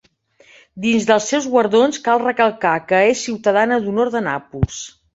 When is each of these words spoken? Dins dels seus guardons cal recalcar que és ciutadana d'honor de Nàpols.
Dins 0.85 1.05
dels 1.09 1.27
seus 1.33 1.49
guardons 1.57 2.03
cal 2.09 2.23
recalcar 2.25 2.75
que 2.89 3.05
és 3.13 3.25
ciutadana 3.29 3.81
d'honor 3.85 4.15
de 4.19 4.27
Nàpols. 4.33 4.85